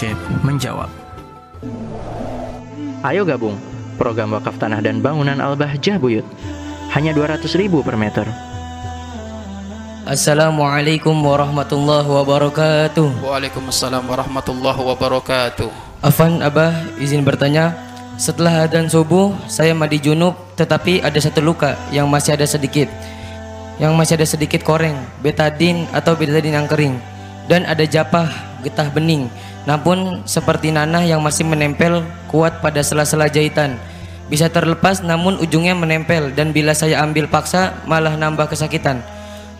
Syekh 0.00 0.16
menjawab. 0.40 0.88
Ayo 3.04 3.28
gabung 3.28 3.60
program 4.00 4.32
wakaf 4.32 4.56
tanah 4.56 4.80
dan 4.80 5.04
bangunan 5.04 5.36
Al-Bahjah 5.36 6.00
Buyut. 6.00 6.24
Hanya 6.96 7.12
200 7.12 7.44
ribu 7.60 7.84
per 7.84 8.00
meter. 8.00 8.24
Assalamualaikum 10.08 11.12
warahmatullahi 11.12 12.08
wabarakatuh. 12.08 13.20
Waalaikumsalam 13.20 14.00
warahmatullahi 14.08 14.80
wabarakatuh. 14.80 15.68
Afan 16.00 16.40
Abah 16.40 16.72
izin 16.96 17.20
bertanya. 17.20 17.76
Setelah 18.16 18.64
adzan 18.64 18.88
subuh, 18.88 19.36
saya 19.52 19.76
mandi 19.76 20.00
junub, 20.00 20.32
tetapi 20.56 21.04
ada 21.04 21.20
satu 21.20 21.44
luka 21.44 21.76
yang 21.92 22.08
masih 22.08 22.40
ada 22.40 22.48
sedikit. 22.48 22.88
Yang 23.76 23.92
masih 23.96 24.14
ada 24.16 24.24
sedikit 24.28 24.64
koreng, 24.64 24.96
betadin 25.20 25.84
atau 25.92 26.16
betadin 26.16 26.56
yang 26.56 26.64
kering. 26.64 26.96
Dan 27.48 27.68
ada 27.68 27.84
japah, 27.84 28.28
getah 28.64 28.88
bening. 28.92 29.28
Namun 29.68 30.24
seperti 30.24 30.72
nanah 30.72 31.04
yang 31.04 31.20
masih 31.20 31.44
menempel 31.44 32.00
kuat 32.32 32.64
pada 32.64 32.80
sela-sela 32.80 33.28
jahitan. 33.28 33.76
Bisa 34.30 34.46
terlepas 34.46 35.02
namun 35.02 35.36
ujungnya 35.42 35.74
menempel 35.74 36.30
dan 36.32 36.54
bila 36.54 36.70
saya 36.70 37.02
ambil 37.02 37.26
paksa 37.26 37.82
malah 37.84 38.14
nambah 38.14 38.46
kesakitan. 38.46 39.02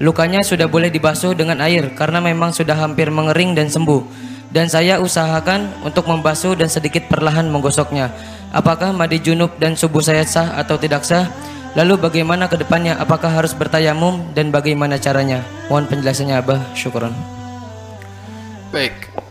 Lukanya 0.01 0.41
sudah 0.41 0.65
boleh 0.65 0.89
dibasuh 0.89 1.37
dengan 1.37 1.61
air 1.61 1.93
karena 1.93 2.25
memang 2.25 2.57
sudah 2.57 2.73
hampir 2.73 3.13
mengering 3.13 3.53
dan 3.53 3.69
sembuh. 3.69 4.31
Dan 4.51 4.67
saya 4.67 4.99
usahakan 4.99 5.87
untuk 5.87 6.11
membasuh 6.11 6.59
dan 6.59 6.67
sedikit 6.67 7.07
perlahan 7.07 7.47
menggosoknya. 7.47 8.11
Apakah 8.51 8.91
mandi 8.91 9.23
junub 9.23 9.55
dan 9.63 9.79
subuh 9.79 10.03
saya 10.03 10.27
sah 10.27 10.59
atau 10.59 10.75
tidak 10.75 11.07
sah? 11.07 11.31
Lalu 11.79 12.03
bagaimana 12.03 12.51
ke 12.51 12.59
depannya? 12.59 12.99
Apakah 12.99 13.31
harus 13.31 13.55
bertayamum 13.55 14.35
dan 14.35 14.51
bagaimana 14.51 14.99
caranya? 14.99 15.47
Mohon 15.71 15.87
penjelasannya 15.87 16.35
Abah. 16.35 16.61
Syukron. 16.75 17.15
Baik. 18.75 19.30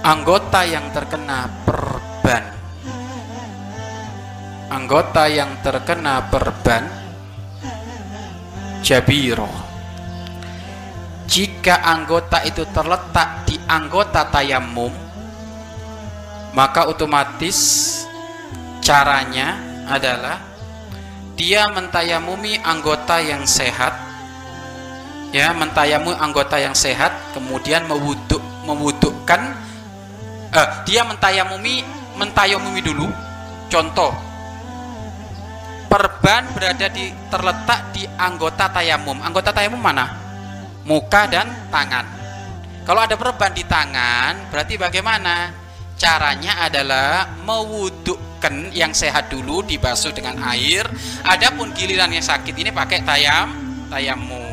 Anggota 0.00 0.64
yang 0.64 0.88
terkena 0.96 1.44
perban. 1.68 2.44
Anggota 4.72 5.28
yang 5.28 5.60
terkena 5.60 6.24
perban 6.32 6.88
jabiro. 8.80 9.52
Jika 11.28 11.84
anggota 11.84 12.40
itu 12.48 12.64
terletak 12.72 13.44
di 13.44 13.60
anggota 13.68 14.24
tayamum, 14.32 14.90
maka 16.56 16.88
otomatis 16.88 17.92
caranya 18.80 19.60
adalah 19.84 20.40
dia 21.36 21.68
mentayamumi 21.70 22.56
anggota 22.64 23.20
yang 23.20 23.44
sehat 23.44 23.94
ya 25.30 25.54
mentayamumi 25.54 26.18
anggota 26.18 26.58
yang 26.58 26.74
sehat 26.74 27.14
kemudian 27.30 27.86
mewuduk 27.86 28.42
mewudukkan 28.66 29.69
eh, 30.54 30.68
dia 30.86 31.02
mentayamumi 31.06 31.82
mentayamumi 32.18 32.80
dulu. 32.84 33.06
Contoh. 33.70 34.12
Perban 35.90 36.46
berada 36.54 36.86
di 36.86 37.10
terletak 37.26 37.90
di 37.90 38.06
anggota 38.14 38.70
tayamum. 38.70 39.18
Anggota 39.26 39.50
tayamum 39.50 39.82
mana? 39.82 40.06
Muka 40.86 41.26
dan 41.26 41.50
tangan. 41.70 42.06
Kalau 42.86 43.02
ada 43.02 43.18
perban 43.18 43.50
di 43.50 43.66
tangan 43.66 44.50
berarti 44.50 44.74
bagaimana? 44.78 45.50
Caranya 46.00 46.64
adalah 46.64 47.28
mewudukkan 47.44 48.72
yang 48.72 48.96
sehat 48.96 49.28
dulu 49.28 49.60
dibasuh 49.60 50.16
dengan 50.16 50.40
air. 50.48 50.88
Adapun 51.28 51.76
giliran 51.76 52.08
yang 52.08 52.24
sakit 52.24 52.56
ini 52.56 52.72
pakai 52.72 53.04
tayam 53.04 53.52
tayamum. 53.92 54.48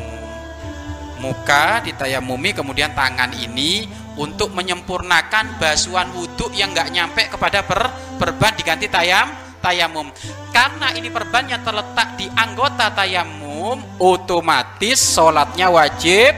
Muka 1.22 1.80
ditayamumi 1.86 2.52
kemudian 2.52 2.92
tangan 2.92 3.32
ini 3.32 3.88
untuk 4.18 4.50
menyempurnakan 4.52 5.62
basuhan 5.62 6.10
wudhu 6.12 6.50
yang 6.52 6.74
nggak 6.74 6.90
nyampe 6.90 7.22
kepada 7.30 7.62
per, 7.62 7.86
perban 8.18 8.52
diganti 8.58 8.90
tayam 8.90 9.30
tayamum. 9.62 10.10
Karena 10.50 10.90
ini 10.94 11.08
perban 11.08 11.46
yang 11.46 11.62
terletak 11.62 12.18
di 12.18 12.26
anggota 12.34 12.90
tayamum 12.90 13.78
otomatis 14.02 14.98
sholatnya 14.98 15.70
wajib 15.70 16.34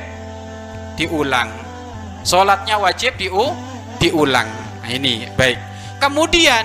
diulang. 1.00 1.48
Sholatnya 2.20 2.76
wajib 2.76 3.16
diu, 3.16 3.56
diulang. 3.96 4.48
Nah 4.84 4.90
ini 4.92 5.24
baik. 5.32 5.56
Kemudian 6.00 6.64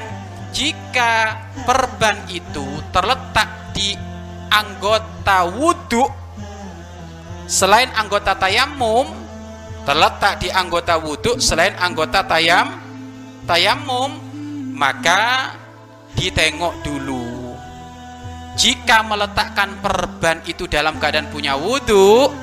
jika 0.52 1.44
perban 1.64 2.16
itu 2.32 2.64
terletak 2.92 3.72
di 3.76 3.96
anggota 4.52 5.48
wudhu 5.48 6.08
selain 7.48 7.92
anggota 7.96 8.36
tayamum 8.36 9.25
terletak 9.86 10.42
di 10.42 10.50
anggota 10.50 10.98
wudhu 10.98 11.38
selain 11.38 11.78
anggota 11.78 12.26
tayam 12.26 12.82
tayamum 13.46 14.18
maka 14.74 15.54
ditengok 16.18 16.82
dulu. 16.82 17.54
Jika 18.56 19.04
meletakkan 19.06 19.78
perban 19.84 20.42
itu 20.50 20.66
dalam 20.66 20.98
keadaan 20.98 21.30
punya 21.30 21.54
wudhu 21.54 22.34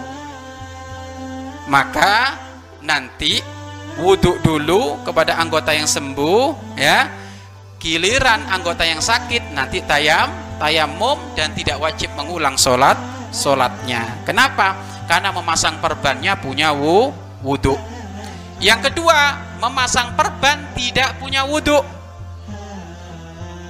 maka 1.67 2.39
nanti 2.81 3.43
wudhu 3.99 4.39
dulu 4.41 5.03
kepada 5.03 5.37
anggota 5.37 5.75
yang 5.75 5.91
sembuh 5.91 6.79
ya. 6.79 7.11
Giliran 7.83 8.47
anggota 8.47 8.87
yang 8.87 9.03
sakit 9.03 9.51
nanti 9.59 9.83
tayam 9.83 10.31
tayamum 10.63 11.19
dan 11.35 11.51
tidak 11.51 11.83
wajib 11.83 12.15
mengulang 12.15 12.55
sholat 12.55 12.95
sholatnya 13.35 14.23
kenapa? 14.23 14.79
Karena 15.11 15.35
memasang 15.35 15.83
perbannya 15.83 16.39
punya 16.39 16.71
wu, 16.71 17.11
wudhu 17.43 17.77
yang 18.63 18.79
kedua 18.79 19.39
memasang 19.59 20.15
perban 20.15 20.73
tidak 20.79 21.19
punya 21.19 21.43
wudhu 21.47 21.83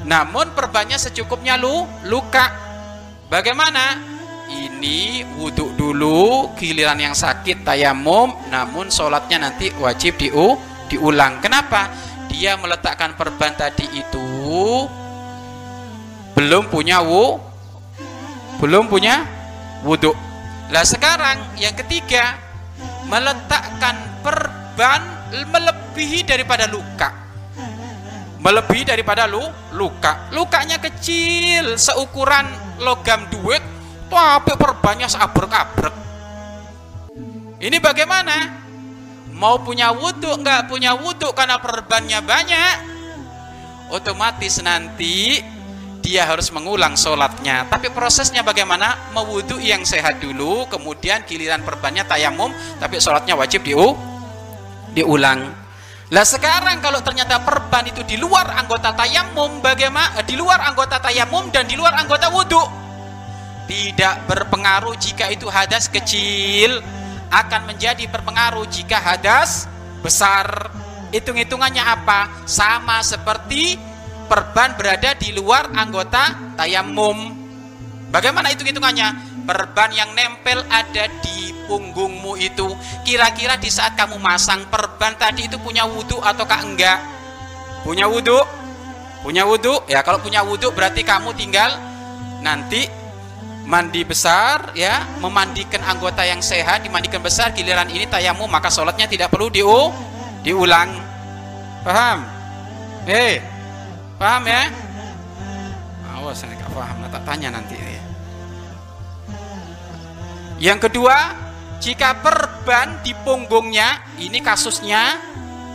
namun 0.02 0.50
perbannya 0.54 0.98
secukupnya 0.98 1.54
lu 1.54 1.86
luka. 2.10 2.50
Bagaimana? 3.30 4.10
Ini 4.52 5.24
wudhu 5.38 5.72
dulu 5.78 6.52
giliran 6.58 6.98
yang 6.98 7.14
sakit 7.16 7.64
tayamum. 7.64 8.34
Namun 8.50 8.90
sholatnya 8.92 9.48
nanti 9.48 9.70
wajib 9.78 10.18
diu, 10.18 10.58
diulang. 10.90 11.40
Kenapa? 11.40 11.88
Dia 12.28 12.58
meletakkan 12.58 13.14
perban 13.14 13.54
tadi 13.54 13.86
itu 13.94 14.26
belum 16.32 16.72
punya 16.72 17.04
wu 17.04 17.36
belum 18.56 18.88
punya 18.88 19.28
wudhu 19.84 20.16
lah 20.72 20.80
sekarang 20.80 21.38
yang 21.60 21.76
ketiga 21.76 22.40
meletakkan 23.12 24.24
perban 24.24 25.04
melebihi 25.52 26.24
daripada 26.24 26.64
luka. 26.64 27.12
Melebihi 28.40 28.88
daripada 28.88 29.28
lu 29.28 29.44
luka. 29.76 30.32
Lukanya 30.32 30.80
kecil 30.80 31.76
seukuran 31.76 32.48
logam 32.80 33.28
duit 33.28 33.60
tapi 34.08 34.56
perbannya 34.56 35.06
seabrek-abrek. 35.12 35.94
Ini 37.62 37.78
bagaimana? 37.78 38.64
Mau 39.30 39.60
punya 39.60 39.92
wudhu 39.92 40.40
nggak 40.40 40.72
punya 40.72 40.96
wudhu 40.96 41.30
karena 41.36 41.60
perbannya 41.60 42.18
banyak 42.24 42.76
otomatis 43.92 44.58
nanti 44.64 45.38
dia 46.02 46.26
harus 46.26 46.50
mengulang 46.50 46.98
sholatnya. 46.98 47.70
Tapi 47.70 47.94
prosesnya 47.94 48.42
bagaimana? 48.42 49.14
Mewudhu 49.14 49.62
yang 49.62 49.86
sehat 49.86 50.18
dulu 50.18 50.66
kemudian 50.66 51.22
giliran 51.24 51.62
perbannya 51.62 52.02
tayamum 52.02 52.50
tapi 52.82 52.98
sholatnya 52.98 53.38
wajib 53.38 53.62
diu 53.62 53.94
diulang. 54.92 55.62
Lah 56.12 56.26
sekarang 56.28 56.84
kalau 56.84 57.00
ternyata 57.00 57.40
perban 57.40 57.88
itu 57.88 58.04
di 58.04 58.20
luar 58.20 58.52
anggota 58.52 58.92
tayamum 58.92 59.64
bagaimana 59.64 60.20
di 60.26 60.36
luar 60.36 60.60
anggota 60.68 61.00
tayamum 61.00 61.48
dan 61.48 61.64
di 61.64 61.72
luar 61.72 61.96
anggota 61.96 62.28
wudhu 62.28 62.60
tidak 63.64 64.20
berpengaruh 64.28 64.92
jika 65.00 65.32
itu 65.32 65.48
hadas 65.48 65.88
kecil 65.88 66.84
akan 67.32 67.72
menjadi 67.72 68.04
berpengaruh 68.12 68.68
jika 68.68 69.00
hadas 69.00 69.70
besar. 70.04 70.68
Hitung-hitungannya 71.12 71.80
apa? 71.80 72.44
Sama 72.48 73.00
seperti 73.04 73.91
perban 74.32 74.72
berada 74.80 75.12
di 75.12 75.28
luar 75.36 75.68
anggota 75.76 76.56
tayamum 76.56 77.36
bagaimana 78.08 78.48
hitung-hitungannya? 78.48 79.28
Perban 79.44 79.92
yang 79.92 80.16
nempel 80.16 80.64
ada 80.72 81.04
di 81.20 81.52
punggungmu 81.68 82.40
itu. 82.40 82.72
Kira-kira 83.04 83.60
di 83.60 83.68
saat 83.68 83.92
kamu 83.92 84.16
masang 84.16 84.64
perban 84.72 85.12
tadi 85.20 85.52
itu 85.52 85.60
punya 85.60 85.84
wudhu 85.84 86.16
ataukah 86.24 86.64
enggak? 86.64 86.96
Punya 87.84 88.08
wudhu? 88.08 88.40
Punya 89.20 89.44
wudhu? 89.44 89.84
Ya 89.84 90.00
kalau 90.00 90.16
punya 90.24 90.40
wudhu 90.40 90.72
berarti 90.72 91.04
kamu 91.04 91.36
tinggal 91.36 91.76
nanti 92.40 92.88
mandi 93.68 94.00
besar 94.02 94.72
ya 94.72 95.04
memandikan 95.20 95.84
anggota 95.84 96.24
yang 96.24 96.40
sehat 96.40 96.82
dimandikan 96.82 97.22
besar 97.22 97.52
giliran 97.52 97.86
ini 97.86 98.08
tayamu 98.08 98.48
maka 98.48 98.72
sholatnya 98.72 99.04
tidak 99.12 99.28
perlu 99.28 99.52
diu 99.52 99.92
diulang. 100.40 100.88
Paham? 101.84 102.24
Eh 103.04 103.51
paham 104.22 104.44
ya? 104.46 104.62
Awas 106.14 106.38
saya 106.38 106.54
nggak 106.54 106.70
paham 106.70 106.96
nah, 107.02 107.10
tak 107.10 107.22
tanya 107.26 107.48
nanti 107.50 107.74
ya. 107.74 108.02
yang 110.62 110.78
kedua 110.78 111.16
jika 111.82 112.22
perban 112.22 113.02
di 113.02 113.10
punggungnya 113.26 114.14
ini 114.22 114.38
kasusnya 114.38 115.18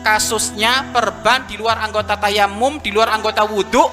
kasusnya 0.07 0.95
perban 0.95 1.43
di 1.43 1.59
luar 1.59 1.83
anggota 1.83 2.15
tayamum 2.15 2.79
di 2.79 2.95
luar 2.95 3.11
anggota 3.11 3.43
wudhu 3.43 3.83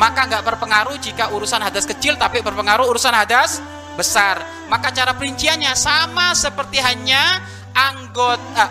maka 0.00 0.24
nggak 0.32 0.48
berpengaruh 0.48 0.96
jika 0.96 1.28
urusan 1.36 1.60
hadas 1.60 1.84
kecil 1.84 2.16
tapi 2.16 2.40
berpengaruh 2.40 2.88
urusan 2.88 3.12
hadas 3.12 3.60
besar. 4.00 4.40
Maka 4.72 4.94
cara 4.96 5.12
perinciannya 5.12 5.76
sama 5.76 6.32
seperti 6.32 6.80
hanya 6.80 7.44
anggota 7.76 8.70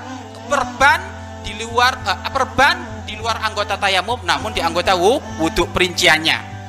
perban 0.50 1.00
di 1.46 1.54
luar 1.62 1.94
uh, 2.02 2.34
perban 2.34 2.99
di 3.10 3.18
luar 3.18 3.42
anggota 3.42 3.74
tayamum 3.74 4.22
namun 4.22 4.54
di 4.54 4.62
anggota 4.62 4.94
wudhu 4.94 5.66
perinciannya 5.74 6.60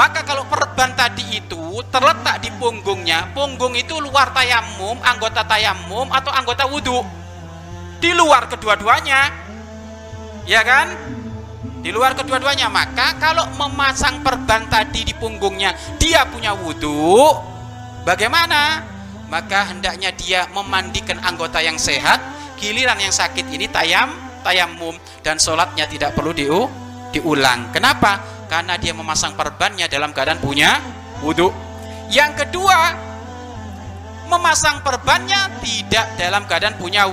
maka 0.00 0.24
kalau 0.24 0.46
perban 0.46 0.96
tadi 0.96 1.42
itu 1.42 1.84
terletak 1.92 2.40
di 2.40 2.48
punggungnya, 2.56 3.36
punggung 3.36 3.76
itu 3.76 4.00
luar 4.00 4.32
tayamum, 4.32 4.96
anggota 5.04 5.44
tayamum 5.44 6.08
atau 6.08 6.32
anggota 6.32 6.64
wudhu. 6.64 7.04
Di 8.00 8.16
luar 8.16 8.48
kedua-duanya. 8.48 9.28
Ya 10.48 10.64
kan? 10.64 10.88
Di 11.84 11.92
luar 11.92 12.16
kedua-duanya. 12.16 12.72
Maka 12.72 13.20
kalau 13.20 13.44
memasang 13.60 14.24
perban 14.24 14.64
tadi 14.72 15.04
di 15.04 15.12
punggungnya, 15.12 15.76
dia 16.00 16.24
punya 16.32 16.56
wudhu, 16.56 17.36
bagaimana? 18.08 18.80
Maka 19.28 19.68
hendaknya 19.68 20.16
dia 20.16 20.48
memandikan 20.56 21.20
anggota 21.20 21.60
yang 21.60 21.76
sehat, 21.76 22.24
giliran 22.56 22.96
yang 22.96 23.12
sakit 23.12 23.52
ini 23.52 23.68
tayam, 23.68 24.29
tayamum 24.40 24.96
dan 25.24 25.40
sholatnya 25.40 25.86
tidak 25.88 26.16
perlu 26.16 26.32
diu, 26.34 26.66
diulang. 27.12 27.72
Kenapa? 27.72 28.40
karena 28.50 28.74
dia 28.74 28.90
memasang 28.90 29.38
perbannya 29.38 29.86
dalam 29.86 30.10
keadaan 30.10 30.42
punya 30.42 30.82
wudhu. 31.22 31.54
Yang 32.10 32.42
kedua, 32.42 32.98
memasang 34.26 34.82
perbannya 34.82 35.62
tidak 35.62 36.18
dalam 36.18 36.42
keadaan 36.50 36.74
punya 36.74 37.06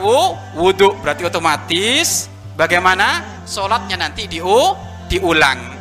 wudhu. 0.57 0.97
Berarti 0.97 1.29
otomatis 1.29 2.25
bagaimana 2.57 3.21
sholatnya 3.45 4.01
nanti 4.01 4.25
diu, 4.25 4.73
diulang. 5.05 5.77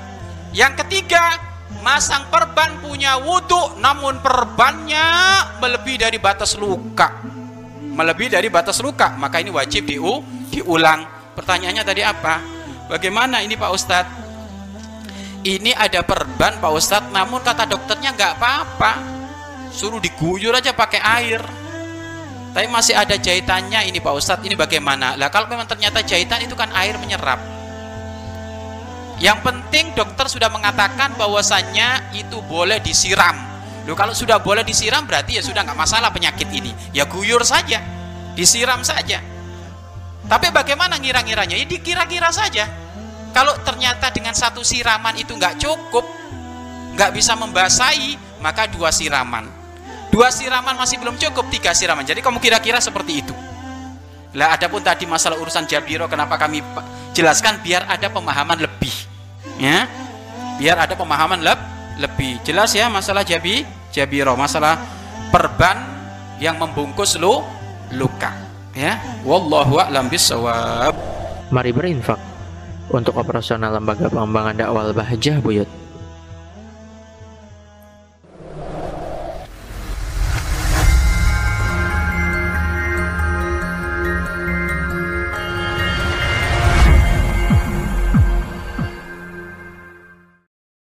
Yang 0.53 0.85
ketiga, 0.85 1.41
masang 1.81 2.29
perban 2.29 2.77
punya 2.85 3.17
wudhu 3.17 3.81
namun 3.81 4.21
perbannya 4.21 5.09
melebihi 5.65 6.05
dari 6.05 6.21
batas 6.21 6.53
luka. 6.61 7.25
Melebihi 7.97 8.37
dari 8.37 8.53
batas 8.53 8.77
luka, 8.85 9.17
maka 9.17 9.41
ini 9.41 9.49
wajib 9.49 9.89
diu, 9.89 10.21
diulang. 10.53 11.16
Pertanyaannya 11.37 11.85
tadi 11.85 12.01
apa? 12.01 12.41
Bagaimana 12.89 13.45
ini 13.45 13.55
Pak 13.55 13.71
Ustadz? 13.71 14.27
ini 15.47 15.71
ada 15.71 16.03
perban 16.03 16.59
Pak 16.59 16.73
Ustadz 16.75 17.15
namun 17.15 17.39
kata 17.39 17.71
dokternya 17.71 18.11
nggak 18.19 18.33
apa-apa. 18.43 18.93
Suruh 19.71 20.03
diguyur 20.03 20.51
aja 20.51 20.75
pakai 20.75 20.99
air. 20.99 21.41
Tapi 22.51 22.67
masih 22.73 22.97
ada 22.97 23.15
jahitannya 23.15 23.87
ini 23.87 24.03
Pak 24.03 24.15
Ustadz 24.17 24.43
ini 24.43 24.59
bagaimana? 24.59 25.15
Lah 25.15 25.31
kalau 25.31 25.47
memang 25.47 25.69
ternyata 25.71 26.03
jahitan 26.03 26.43
itu 26.43 26.59
kan 26.59 26.73
air 26.75 26.99
menyerap. 26.99 27.39
Yang 29.23 29.39
penting 29.45 29.97
dokter 29.97 30.29
sudah 30.29 30.51
mengatakan 30.51 31.15
bahwasannya 31.15 32.17
itu 32.17 32.43
boleh 32.45 32.83
disiram. 32.83 33.37
Loh 33.87 33.95
kalau 33.95 34.13
sudah 34.13 34.43
boleh 34.43 34.67
disiram 34.67 35.07
berarti 35.07 35.39
ya 35.39 35.43
sudah 35.47 35.63
nggak 35.63 35.79
masalah 35.79 36.11
penyakit 36.11 36.49
ini. 36.51 36.75
Ya 36.91 37.07
guyur 37.07 37.45
saja 37.47 37.79
disiram 38.35 38.83
saja 38.83 39.36
tapi 40.27 40.51
bagaimana 40.51 40.99
ngira-ngiranya 40.99 41.55
ya 41.55 41.67
dikira-kira 41.67 42.31
saja 42.35 42.87
kalau 43.37 43.53
ternyata 43.61 44.09
dengan 44.17 44.33
satu 44.33 44.65
siraman 44.65 45.13
itu 45.21 45.37
nggak 45.37 45.61
cukup, 45.61 46.09
nggak 46.97 47.13
bisa 47.13 47.37
membasahi, 47.37 48.41
maka 48.41 48.65
dua 48.65 48.89
siraman. 48.89 49.45
Dua 50.09 50.33
siraman 50.33 50.73
masih 50.73 50.97
belum 50.97 51.21
cukup, 51.21 51.53
tiga 51.53 51.77
siraman. 51.77 52.01
Jadi 52.09 52.25
kamu 52.25 52.41
kira-kira 52.41 52.81
seperti 52.81 53.21
itu. 53.21 53.37
Lah 54.33 54.57
adapun 54.57 54.81
tadi 54.81 55.05
masalah 55.05 55.37
urusan 55.37 55.69
Jabiro 55.69 56.09
kenapa 56.09 56.41
kami 56.41 56.65
jelaskan 57.13 57.61
biar 57.61 57.85
ada 57.85 58.09
pemahaman 58.09 58.57
lebih. 58.57 58.97
Ya. 59.61 59.85
Biar 60.57 60.81
ada 60.81 60.97
pemahaman 60.97 61.45
leb, 61.45 61.61
lebih. 62.01 62.41
Jelas 62.41 62.73
ya 62.73 62.89
masalah 62.89 63.21
Jabi, 63.21 63.69
Jabiro, 63.93 64.33
masalah 64.33 64.81
perban 65.29 65.77
yang 66.41 66.57
membungkus 66.57 67.21
lu 67.21 67.45
luka. 67.93 68.46
Ya. 68.77 69.01
Wallahu 69.25 69.81
a'lam 69.81 70.13
Mari 71.49 71.71
berinfak 71.73 72.21
untuk 72.93 73.17
operasional 73.17 73.73
lembaga 73.73 74.13
pengembangan 74.13 74.55
dakwah 74.55 74.93
Bahjah 74.93 75.41
Buyut. 75.41 75.86